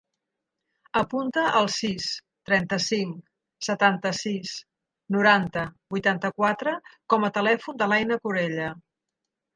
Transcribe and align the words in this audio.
Apunta 1.01 1.41
el 1.59 1.67
sis, 1.73 2.07
trenta-cinc, 2.49 3.19
setanta-sis, 3.67 4.55
noranta, 5.17 5.67
vuitanta-quatre 5.97 6.77
com 7.15 7.29
a 7.29 7.31
telèfon 7.37 7.81
de 7.83 7.91
l'Aina 7.93 8.23
Corella. 8.25 8.73